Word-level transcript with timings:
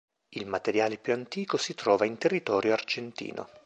Il 0.29 0.47
materiale 0.47 0.97
più 0.97 1.13
antico 1.13 1.57
si 1.57 1.75
trova 1.75 2.05
in 2.07 2.17
territorio 2.17 2.73
argentino. 2.73 3.47